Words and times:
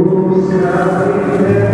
Que 0.00 0.06
el 0.06 1.69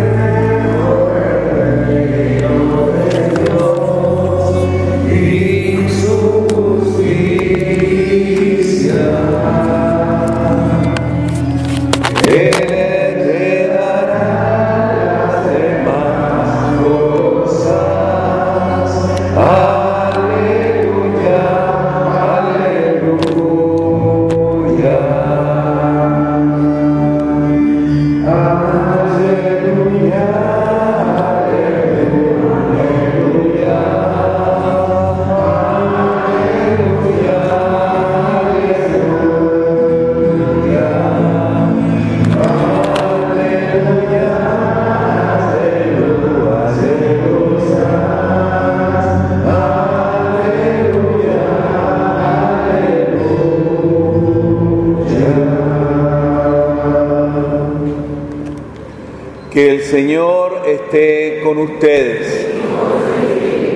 Señor 59.89 60.63
esté 60.67 61.39
con 61.45 61.57
ustedes. 61.59 62.45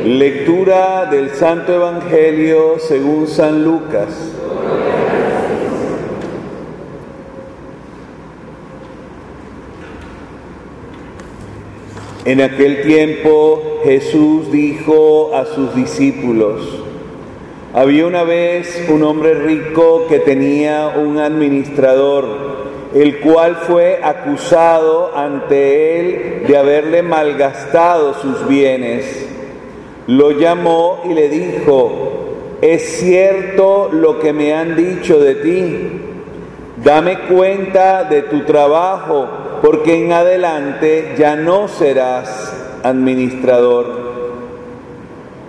Lectura 0.03 1.05
del 1.05 1.29
Santo 1.29 1.73
Evangelio 1.73 2.79
según 2.79 3.27
San 3.27 3.63
Lucas. 3.63 4.09
En 12.25 12.41
aquel 12.41 12.81
tiempo 12.81 13.79
Jesús 13.85 14.51
dijo 14.51 15.33
a 15.33 15.45
sus 15.45 15.73
discípulos, 15.75 16.83
había 17.73 18.05
una 18.05 18.23
vez 18.23 18.85
un 18.89 19.03
hombre 19.03 19.33
rico 19.33 20.07
que 20.09 20.19
tenía 20.19 20.89
un 20.89 21.19
administrador 21.19 22.50
el 22.93 23.19
cual 23.19 23.55
fue 23.55 24.01
acusado 24.03 25.15
ante 25.15 25.99
él 25.99 26.43
de 26.47 26.57
haberle 26.57 27.01
malgastado 27.01 28.15
sus 28.15 28.47
bienes. 28.47 29.27
Lo 30.07 30.31
llamó 30.31 31.01
y 31.05 31.13
le 31.13 31.29
dijo, 31.29 32.57
es 32.61 32.99
cierto 32.99 33.89
lo 33.91 34.19
que 34.19 34.33
me 34.33 34.53
han 34.53 34.75
dicho 34.75 35.19
de 35.19 35.35
ti, 35.35 36.01
dame 36.83 37.19
cuenta 37.21 38.03
de 38.03 38.23
tu 38.23 38.41
trabajo, 38.41 39.27
porque 39.61 40.03
en 40.03 40.11
adelante 40.11 41.13
ya 41.17 41.35
no 41.35 41.67
serás 41.67 42.53
administrador. 42.83 44.11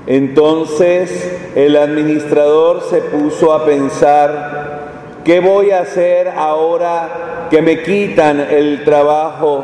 Entonces 0.06 1.38
el 1.54 1.76
administrador 1.76 2.82
se 2.88 3.00
puso 3.00 3.52
a 3.52 3.64
pensar, 3.64 4.90
¿qué 5.24 5.40
voy 5.40 5.70
a 5.70 5.80
hacer 5.80 6.28
ahora 6.28 7.31
que 7.52 7.60
me 7.60 7.82
quitan 7.82 8.40
el 8.40 8.82
trabajo. 8.82 9.62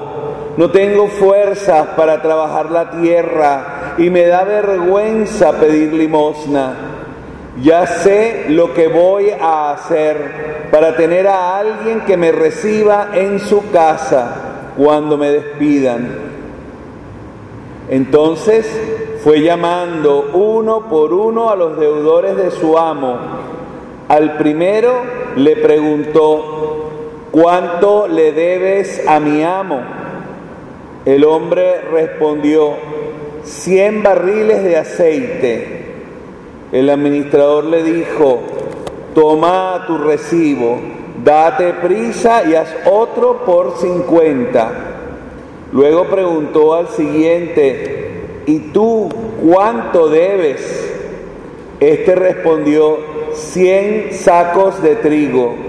No 0.59 0.71
tengo 0.71 1.07
fuerzas 1.07 1.87
para 1.97 2.21
trabajar 2.21 2.71
la 2.71 2.91
tierra 2.91 3.95
y 3.97 4.11
me 4.11 4.27
da 4.27 4.45
vergüenza 4.45 5.53
pedir 5.53 5.95
limosna. 5.95 6.75
Ya 7.63 7.87
sé 7.87 8.45
lo 8.51 8.75
que 8.75 8.89
voy 8.89 9.31
a 9.31 9.73
hacer 9.73 10.69
para 10.71 10.97
tener 10.97 11.27
a 11.29 11.57
alguien 11.57 12.03
que 12.03 12.19
me 12.19 12.31
reciba 12.31 13.09
en 13.15 13.41
su 13.41 13.71
casa 13.71 14.73
cuando 14.77 15.17
me 15.17 15.31
despidan. 15.31 16.11
Entonces 17.89 18.71
fue 19.25 19.41
llamando 19.41 20.29
uno 20.35 20.91
por 20.91 21.15
uno 21.15 21.49
a 21.49 21.57
los 21.57 21.81
deudores 21.81 22.37
de 22.37 22.51
su 22.51 22.77
amo. 22.77 23.17
Al 24.09 24.37
primero 24.37 24.93
le 25.37 25.57
preguntó, 25.57 26.78
¿cuánto 27.41 28.09
le 28.09 28.33
debes 28.33 29.07
a 29.07 29.21
mi 29.21 29.45
amo? 29.45 29.81
El 31.05 31.25
hombre 31.25 31.83
respondió, 31.83 32.73
cien 33.45 34.03
barriles 34.03 34.65
de 34.65 34.77
aceite. 34.77 35.85
El 36.73 36.91
administrador 36.91 37.65
le 37.65 37.83
dijo, 37.83 38.41
toma 39.15 39.85
tu 39.87 39.99
recibo, 39.99 40.81
date 41.25 41.75
prisa 41.75 42.43
y 42.45 42.55
haz 42.55 42.75
otro 42.91 43.45
por 43.45 43.77
cincuenta. 43.79 44.73
Luego 45.73 46.07
preguntó 46.07 46.75
al 46.75 46.89
siguiente, 46.89 48.43
¿y 48.47 48.59
tú 48.73 49.09
cuánto 49.47 50.09
debes? 50.09 50.93
Este 51.79 52.17
respondió, 52.17 52.99
cien 53.35 54.09
sacos 54.13 54.83
de 54.83 54.97
trigo. 54.97 55.69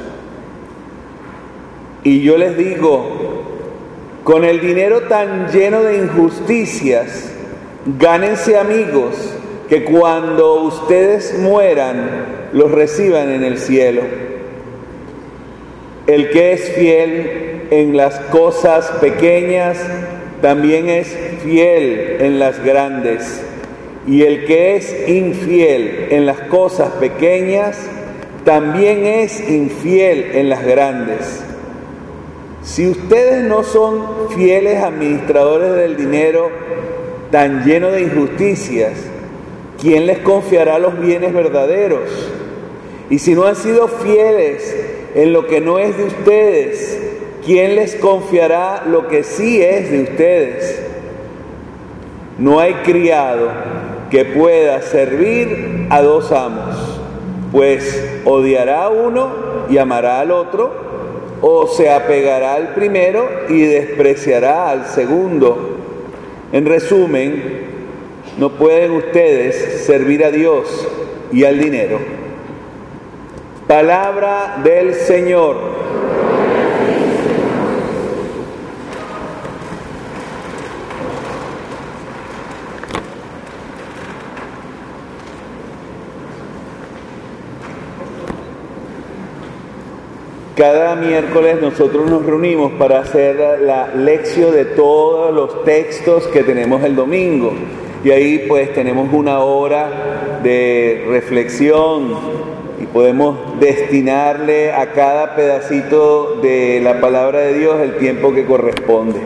Y 2.03 2.21
yo 2.21 2.37
les 2.37 2.57
digo, 2.57 3.43
con 4.23 4.43
el 4.43 4.59
dinero 4.59 5.01
tan 5.01 5.51
lleno 5.51 5.83
de 5.83 5.97
injusticias, 5.97 7.31
gánense 7.99 8.57
amigos 8.57 9.15
que 9.69 9.83
cuando 9.83 10.63
ustedes 10.63 11.37
mueran 11.37 12.49
los 12.53 12.71
reciban 12.71 13.29
en 13.29 13.43
el 13.43 13.59
cielo. 13.59 14.01
El 16.07 16.31
que 16.31 16.53
es 16.53 16.71
fiel 16.73 17.67
en 17.69 17.95
las 17.95 18.19
cosas 18.31 18.91
pequeñas, 18.99 19.77
también 20.41 20.89
es 20.89 21.15
fiel 21.43 22.17
en 22.19 22.39
las 22.39 22.63
grandes. 22.63 23.43
Y 24.07 24.23
el 24.23 24.45
que 24.45 24.75
es 24.75 25.07
infiel 25.07 26.07
en 26.09 26.25
las 26.25 26.39
cosas 26.41 26.89
pequeñas, 26.93 27.77
también 28.43 29.05
es 29.05 29.47
infiel 29.47 30.31
en 30.33 30.49
las 30.49 30.65
grandes. 30.65 31.43
Si 32.63 32.87
ustedes 32.87 33.43
no 33.43 33.63
son 33.63 34.29
fieles 34.35 34.83
administradores 34.83 35.73
del 35.73 35.97
dinero 35.97 36.49
tan 37.31 37.63
lleno 37.63 37.89
de 37.89 38.03
injusticias, 38.03 38.93
¿quién 39.79 40.05
les 40.05 40.19
confiará 40.19 40.77
los 40.77 40.99
bienes 40.99 41.33
verdaderos? 41.33 42.29
Y 43.09 43.17
si 43.17 43.33
no 43.33 43.45
han 43.45 43.55
sido 43.55 43.87
fieles 43.87 44.75
en 45.15 45.33
lo 45.33 45.47
que 45.47 45.59
no 45.59 45.79
es 45.79 45.97
de 45.97 46.03
ustedes, 46.03 46.99
¿quién 47.43 47.75
les 47.75 47.95
confiará 47.95 48.83
lo 48.85 49.07
que 49.07 49.23
sí 49.23 49.59
es 49.59 49.89
de 49.89 50.03
ustedes? 50.03 50.83
No 52.37 52.59
hay 52.59 52.75
criado 52.83 53.49
que 54.11 54.23
pueda 54.23 54.83
servir 54.83 55.87
a 55.89 56.03
dos 56.03 56.31
amos, 56.31 56.75
pues 57.51 58.21
odiará 58.23 58.83
a 58.83 58.89
uno 58.89 59.31
y 59.67 59.79
amará 59.79 60.19
al 60.19 60.29
otro 60.29 60.90
o 61.41 61.67
se 61.67 61.89
apegará 61.89 62.53
al 62.53 62.73
primero 62.73 63.27
y 63.49 63.61
despreciará 63.61 64.69
al 64.69 64.85
segundo. 64.85 65.77
En 66.51 66.65
resumen, 66.65 67.61
no 68.37 68.51
pueden 68.51 68.91
ustedes 68.91 69.85
servir 69.85 70.23
a 70.23 70.31
Dios 70.31 70.87
y 71.31 71.43
al 71.43 71.59
dinero. 71.59 71.99
Palabra 73.67 74.59
del 74.63 74.93
Señor. 74.93 75.80
Cada 90.55 90.97
miércoles 90.97 91.61
nosotros 91.61 92.09
nos 92.09 92.25
reunimos 92.25 92.73
para 92.73 92.99
hacer 92.99 93.61
la 93.61 93.87
lección 93.95 94.51
de 94.51 94.65
todos 94.65 95.33
los 95.33 95.63
textos 95.63 96.27
que 96.27 96.43
tenemos 96.43 96.83
el 96.83 96.93
domingo. 96.93 97.53
Y 98.03 98.11
ahí 98.11 98.45
pues 98.49 98.73
tenemos 98.73 99.13
una 99.13 99.39
hora 99.39 100.39
de 100.43 101.05
reflexión 101.07 102.17
y 102.81 102.85
podemos 102.87 103.59
destinarle 103.61 104.73
a 104.73 104.91
cada 104.91 105.35
pedacito 105.35 106.39
de 106.41 106.81
la 106.83 106.99
palabra 106.99 107.39
de 107.39 107.53
Dios 107.53 107.79
el 107.79 107.95
tiempo 107.95 108.33
que 108.33 108.45
corresponde. 108.45 109.21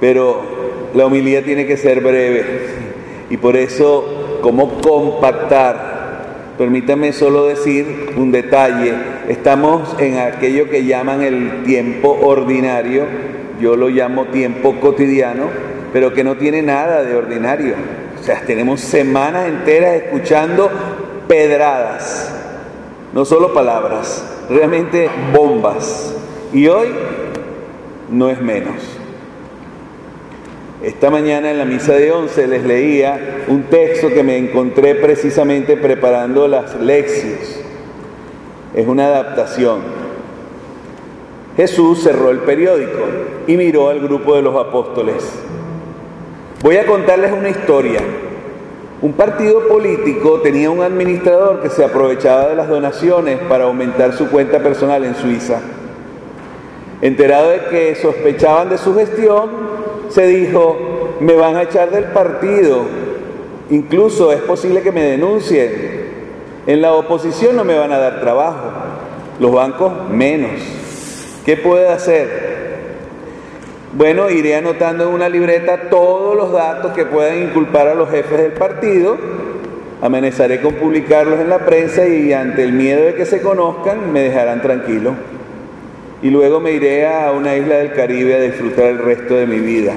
Pero 0.00 0.42
la 0.94 1.06
humildad 1.06 1.42
tiene 1.42 1.66
que 1.66 1.76
ser 1.76 2.00
breve 2.00 2.44
y 3.30 3.36
por 3.36 3.56
eso, 3.56 4.38
¿cómo 4.42 4.80
compactar? 4.80 5.93
Permítame 6.58 7.12
solo 7.12 7.46
decir 7.46 8.14
un 8.16 8.30
detalle. 8.30 8.94
Estamos 9.28 9.96
en 9.98 10.18
aquello 10.18 10.70
que 10.70 10.84
llaman 10.84 11.22
el 11.22 11.64
tiempo 11.64 12.16
ordinario, 12.22 13.06
yo 13.60 13.74
lo 13.76 13.88
llamo 13.88 14.26
tiempo 14.26 14.78
cotidiano, 14.78 15.48
pero 15.92 16.12
que 16.12 16.22
no 16.22 16.36
tiene 16.36 16.62
nada 16.62 17.02
de 17.02 17.16
ordinario. 17.16 17.74
O 18.20 18.22
sea, 18.22 18.40
tenemos 18.46 18.80
semanas 18.80 19.48
enteras 19.48 19.96
escuchando 19.96 20.70
pedradas, 21.26 22.32
no 23.12 23.24
solo 23.24 23.52
palabras, 23.52 24.24
realmente 24.48 25.08
bombas. 25.32 26.14
Y 26.52 26.68
hoy 26.68 26.88
no 28.10 28.30
es 28.30 28.40
menos. 28.40 29.03
Esta 30.84 31.08
mañana 31.08 31.50
en 31.50 31.56
la 31.56 31.64
misa 31.64 31.94
de 31.94 32.12
once 32.12 32.46
les 32.46 32.62
leía 32.62 33.46
un 33.48 33.62
texto 33.64 34.10
que 34.10 34.22
me 34.22 34.36
encontré 34.36 34.94
precisamente 34.94 35.78
preparando 35.78 36.46
las 36.46 36.78
lecciones. 36.78 37.58
Es 38.74 38.86
una 38.86 39.06
adaptación. 39.06 39.80
Jesús 41.56 42.02
cerró 42.02 42.28
el 42.30 42.40
periódico 42.40 42.98
y 43.46 43.56
miró 43.56 43.88
al 43.88 44.00
grupo 44.00 44.36
de 44.36 44.42
los 44.42 44.54
apóstoles. 44.56 45.24
Voy 46.62 46.76
a 46.76 46.84
contarles 46.84 47.32
una 47.32 47.48
historia. 47.48 48.00
Un 49.00 49.14
partido 49.14 49.66
político 49.66 50.40
tenía 50.42 50.70
un 50.70 50.82
administrador 50.82 51.62
que 51.62 51.70
se 51.70 51.82
aprovechaba 51.82 52.48
de 52.48 52.56
las 52.56 52.68
donaciones 52.68 53.38
para 53.48 53.64
aumentar 53.64 54.12
su 54.12 54.28
cuenta 54.28 54.58
personal 54.58 55.02
en 55.06 55.14
Suiza. 55.14 55.62
Enterado 57.00 57.48
de 57.48 57.60
que 57.70 57.94
sospechaban 57.94 58.68
de 58.68 58.76
su 58.76 58.94
gestión, 58.94 59.83
se 60.08 60.26
dijo, 60.26 61.16
me 61.20 61.34
van 61.34 61.56
a 61.56 61.62
echar 61.62 61.90
del 61.90 62.04
partido, 62.04 62.82
incluso 63.70 64.32
es 64.32 64.40
posible 64.40 64.82
que 64.82 64.92
me 64.92 65.02
denuncien. 65.02 65.94
En 66.66 66.80
la 66.80 66.92
oposición 66.92 67.56
no 67.56 67.64
me 67.64 67.78
van 67.78 67.92
a 67.92 67.98
dar 67.98 68.20
trabajo, 68.20 68.70
los 69.38 69.52
bancos 69.52 69.92
menos. 70.10 70.50
¿Qué 71.44 71.56
puede 71.56 71.88
hacer? 71.88 72.54
Bueno, 73.92 74.30
iré 74.30 74.56
anotando 74.56 75.04
en 75.04 75.14
una 75.14 75.28
libreta 75.28 75.88
todos 75.90 76.36
los 76.36 76.52
datos 76.52 76.92
que 76.92 77.04
puedan 77.04 77.42
inculpar 77.42 77.86
a 77.86 77.94
los 77.94 78.10
jefes 78.10 78.38
del 78.38 78.52
partido, 78.52 79.16
amenazaré 80.02 80.60
con 80.60 80.74
publicarlos 80.74 81.38
en 81.38 81.48
la 81.48 81.60
prensa 81.60 82.06
y 82.06 82.32
ante 82.32 82.64
el 82.64 82.72
miedo 82.72 83.04
de 83.04 83.14
que 83.14 83.26
se 83.26 83.40
conozcan 83.40 84.12
me 84.12 84.20
dejarán 84.20 84.62
tranquilo 84.62 85.14
y 86.24 86.30
luego 86.30 86.58
me 86.58 86.72
iré 86.72 87.06
a 87.06 87.32
una 87.32 87.54
isla 87.54 87.76
del 87.76 87.92
Caribe 87.92 88.34
a 88.34 88.40
disfrutar 88.40 88.86
el 88.86 88.98
resto 88.98 89.34
de 89.34 89.44
mi 89.46 89.58
vida. 89.58 89.92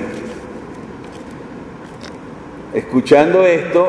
Escuchando 2.74 3.46
esto, 3.46 3.88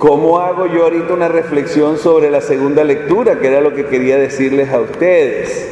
¿cómo 0.00 0.40
hago 0.40 0.66
yo 0.66 0.82
ahorita 0.82 1.14
una 1.14 1.28
reflexión 1.28 1.96
sobre 1.96 2.28
la 2.28 2.40
segunda 2.40 2.82
lectura, 2.82 3.38
que 3.38 3.46
era 3.46 3.60
lo 3.60 3.72
que 3.72 3.86
quería 3.86 4.18
decirles 4.18 4.68
a 4.72 4.80
ustedes? 4.80 5.68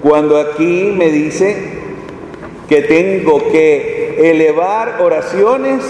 Cuando 0.00 0.38
aquí 0.38 0.94
me 0.96 1.10
dice 1.10 1.56
que 2.68 2.82
tengo 2.82 3.50
que 3.50 4.30
elevar 4.30 5.00
oraciones 5.02 5.82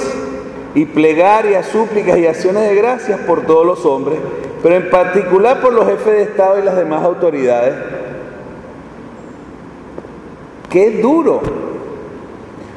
y 0.74 0.86
plegarias, 0.86 1.66
súplicas 1.66 2.16
y 2.16 2.26
acciones 2.26 2.70
de 2.70 2.74
gracias 2.74 3.20
por 3.20 3.44
todos 3.44 3.66
los 3.66 3.84
hombres, 3.84 4.18
pero 4.62 4.76
en 4.76 4.88
particular 4.88 5.60
por 5.60 5.74
los 5.74 5.86
jefes 5.86 6.06
de 6.14 6.22
Estado 6.22 6.58
y 6.58 6.62
las 6.62 6.76
demás 6.76 7.02
autoridades, 7.04 7.74
Qué 10.74 10.90
duro. 10.90 11.40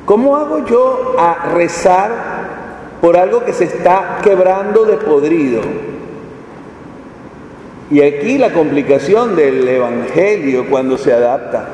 ¿Cómo 0.06 0.38
hago 0.38 0.64
yo 0.68 1.16
a 1.18 1.50
rezar 1.56 2.12
por 3.02 3.18
algo 3.18 3.44
que 3.44 3.54
se 3.54 3.64
está 3.64 4.20
quebrando 4.24 4.86
de 4.86 4.98
podrido? 4.98 5.62
Y 7.90 8.04
aquí 8.04 8.38
la 8.38 8.54
complicación 8.54 9.36
del 9.36 9.68
Evangelio 9.68 10.68
cuando 10.70 11.00
se 11.00 11.12
adapta, 11.12 11.70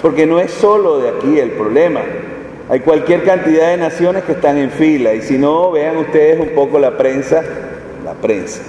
porque 0.00 0.26
no 0.26 0.38
es 0.38 0.52
solo 0.52 1.00
de 1.00 1.08
aquí 1.08 1.40
el 1.40 1.50
problema. 1.50 2.02
Hay 2.68 2.78
cualquier 2.78 3.24
cantidad 3.24 3.70
de 3.70 3.78
naciones 3.78 4.22
que 4.22 4.32
están 4.32 4.58
en 4.58 4.70
fila 4.70 5.12
y 5.12 5.22
si 5.22 5.38
no, 5.38 5.72
vean 5.72 5.96
ustedes 5.96 6.38
un 6.38 6.54
poco 6.54 6.78
la 6.78 6.96
prensa, 6.96 7.42
la 8.04 8.12
prensa. 8.12 8.62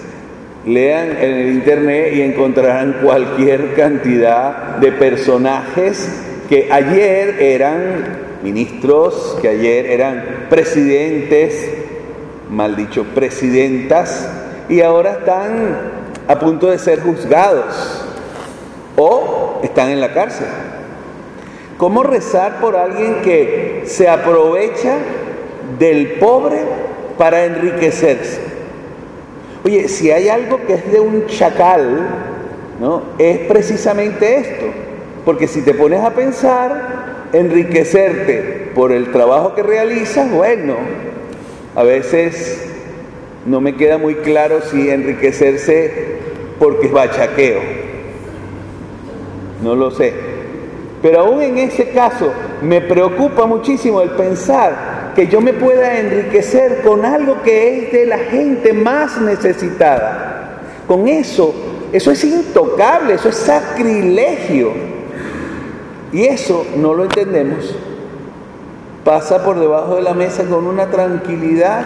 Lean 0.66 1.12
en 1.22 1.34
el 1.36 1.50
internet 1.50 2.14
y 2.16 2.24
encontrarán 2.24 2.98
cualquier 3.04 3.76
cantidad 3.76 4.78
de 4.78 4.92
personajes 4.92 6.26
que 6.50 6.68
ayer 6.72 7.44
eran 7.44 8.40
ministros, 8.42 9.38
que 9.40 9.50
ayer 9.50 9.86
eran 9.86 10.48
presidentes, 10.50 11.70
mal 12.50 12.76
dicho, 12.76 13.04
presidentas, 13.14 14.28
y 14.68 14.82
ahora 14.82 15.12
están 15.12 15.78
a 16.28 16.40
punto 16.40 16.72
de 16.72 16.80
ser 16.80 17.02
juzgados 17.02 18.04
o 18.98 19.60
están 19.62 19.90
en 19.90 20.02
la 20.02 20.12
cárcel. 20.12 20.48
¿Cómo 21.78 22.02
rezar 22.02 22.60
por 22.60 22.76
alguien 22.76 23.22
que 23.22 23.84
se 23.86 24.10
aprovecha 24.10 24.98
del 25.78 26.14
pobre 26.14 26.58
para 27.20 27.46
enriquecerse? 27.46 28.42
Oye, 29.64 29.88
si 29.88 30.10
hay 30.10 30.30
algo 30.30 30.66
que 30.66 30.74
es 30.74 30.92
de 30.92 31.00
un 31.00 31.28
chacal, 31.28 32.08
¿no? 32.80 33.04
Es 33.20 33.38
precisamente 33.40 34.36
esto 34.38 34.89
porque 35.26 35.48
si 35.48 35.62
te 35.62 35.74
pones 35.74 36.04
a 36.04 36.12
pensar, 36.12 37.28
enriquecerte 37.34 38.72
por 38.74 38.92
el 38.92 39.12
trabajo 39.12 39.56
que 39.56 39.64
realizas, 39.64 40.32
bueno, 40.32 40.76
a 41.76 41.84
veces 41.84 42.66
no 43.46 43.62
me 43.62 43.76
queda 43.76 43.98
muy 43.98 44.16
claro 44.16 44.62
si 44.62 44.90
enriquecerse 44.90 46.20
porque 46.60 46.88
es 46.88 46.92
bachaqueo. 46.92 47.60
No 49.64 49.76
lo 49.76 49.92
sé. 49.92 50.14
Pero 51.02 51.22
aún 51.22 51.42
en 51.42 51.58
ese 51.58 51.90
caso 51.90 52.32
me 52.62 52.82
preocupa 52.82 53.46
muchísimo 53.46 54.02
el 54.02 54.12
pensar 54.12 55.12
que 55.16 55.28
yo 55.28 55.42
me 55.42 55.54
pueda 55.54 56.00
enriquecer 56.00 56.82
con 56.82 57.06
algo 57.06 57.42
que 57.42 57.86
es 57.86 57.92
de 57.92 58.06
la 58.06 58.18
gente 58.18 58.74
más 58.74 59.20
necesitada. 59.22 60.62
Con 60.88 61.08
eso, 61.08 61.54
eso 61.92 62.12
es 62.12 62.24
intocable, 62.24 63.14
eso 63.14 63.30
es 63.30 63.36
sacrilegio. 63.36 64.72
Y 66.12 66.26
eso 66.26 66.66
no 66.76 66.94
lo 66.94 67.04
entendemos. 67.04 67.76
Pasa 69.04 69.44
por 69.44 69.60
debajo 69.60 69.96
de 69.96 70.02
la 70.02 70.14
mesa 70.14 70.46
con 70.46 70.66
una 70.66 70.90
tranquilidad. 70.90 71.86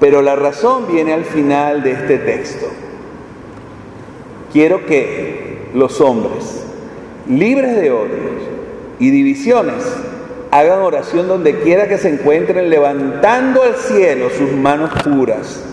Pero 0.00 0.20
la 0.20 0.36
razón 0.36 0.86
viene 0.88 1.12
al 1.12 1.24
final 1.24 1.82
de 1.82 1.92
este 1.92 2.18
texto. 2.18 2.66
Quiero 4.52 4.84
que 4.84 5.68
los 5.74 6.00
hombres, 6.00 6.64
libres 7.28 7.76
de 7.76 7.90
odios 7.90 8.42
y 8.98 9.10
divisiones, 9.10 9.84
hagan 10.50 10.80
oración 10.80 11.28
donde 11.28 11.60
quiera 11.60 11.88
que 11.88 11.96
se 11.96 12.10
encuentren, 12.10 12.68
levantando 12.68 13.62
al 13.62 13.76
cielo 13.76 14.28
sus 14.28 14.52
manos 14.52 14.90
puras. 15.02 15.64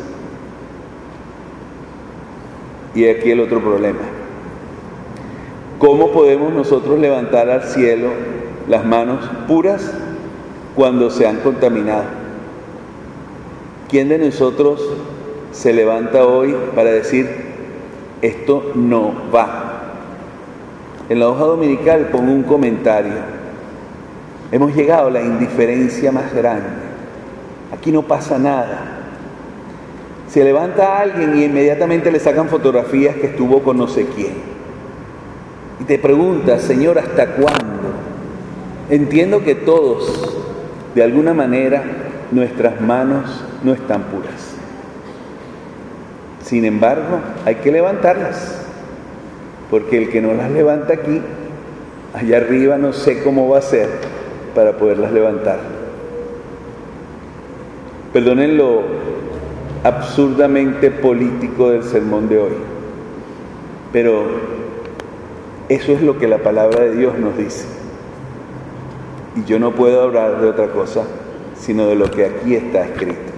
Y 2.95 3.07
aquí 3.07 3.31
el 3.31 3.41
otro 3.41 3.59
problema. 3.59 4.18
¿Cómo 5.79 6.11
podemos 6.11 6.51
nosotros 6.51 6.99
levantar 6.99 7.49
al 7.49 7.63
cielo 7.63 8.09
las 8.67 8.83
manos 8.83 9.23
puras 9.47 9.89
cuando 10.75 11.09
se 11.09 11.25
han 11.25 11.37
contaminado? 11.37 12.03
¿Quién 13.87 14.09
de 14.09 14.17
nosotros 14.17 14.85
se 15.53 15.71
levanta 15.71 16.25
hoy 16.25 16.53
para 16.75 16.91
decir, 16.91 17.29
esto 18.21 18.73
no 18.75 19.13
va? 19.33 19.93
En 21.07 21.21
la 21.21 21.29
hoja 21.29 21.45
dominical 21.45 22.09
pongo 22.11 22.33
un 22.33 22.43
comentario. 22.43 23.13
Hemos 24.51 24.75
llegado 24.75 25.07
a 25.07 25.11
la 25.11 25.21
indiferencia 25.21 26.11
más 26.11 26.33
grande. 26.33 26.67
Aquí 27.71 27.93
no 27.93 28.01
pasa 28.01 28.37
nada. 28.37 28.99
Se 30.27 30.43
levanta 30.43 30.99
alguien 30.99 31.37
y 31.37 31.45
inmediatamente 31.45 32.11
le 32.11 32.19
sacan 32.19 32.49
fotografías 32.49 33.15
que 33.15 33.27
estuvo 33.27 33.63
con 33.63 33.77
no 33.77 33.87
sé 33.87 34.05
quién 34.13 34.48
y 35.79 35.83
te 35.83 35.97
preguntas, 35.97 36.61
Señor, 36.63 36.99
¿hasta 36.99 37.27
cuándo? 37.35 37.93
Entiendo 38.89 39.43
que 39.43 39.55
todos, 39.55 40.37
de 40.95 41.03
alguna 41.03 41.33
manera, 41.33 41.83
nuestras 42.31 42.81
manos 42.81 43.43
no 43.63 43.73
están 43.73 44.03
puras. 44.03 44.55
Sin 46.43 46.65
embargo, 46.65 47.19
hay 47.45 47.55
que 47.55 47.71
levantarlas. 47.71 48.55
porque 49.69 49.99
el 49.99 50.09
que 50.09 50.19
no 50.19 50.33
las 50.33 50.49
levanta 50.49 50.93
aquí, 50.93 51.21
allá 52.15 52.37
arriba 52.37 52.79
no 52.79 52.91
sé 52.91 53.21
cómo 53.21 53.47
va 53.47 53.59
a 53.59 53.61
ser 53.61 53.87
para 54.55 54.77
poderlas 54.77 55.11
levantar. 55.11 55.59
Perdonen 58.11 58.57
lo 58.57 58.81
absurdamente 59.83 60.89
político 60.89 61.69
del 61.69 61.83
sermón 61.83 62.27
de 62.29 62.39
hoy, 62.39 62.53
pero 63.93 64.58
eso 65.69 65.91
es 65.93 66.01
lo 66.01 66.17
que 66.17 66.27
la 66.27 66.39
palabra 66.39 66.81
de 66.81 66.95
Dios 66.95 67.17
nos 67.17 67.37
dice. 67.37 67.65
Y 69.35 69.45
yo 69.45 69.59
no 69.59 69.71
puedo 69.73 70.01
hablar 70.01 70.41
de 70.41 70.49
otra 70.49 70.71
cosa 70.71 71.05
sino 71.59 71.87
de 71.87 71.95
lo 71.95 72.09
que 72.09 72.25
aquí 72.25 72.55
está 72.55 72.85
escrito. 72.85 73.28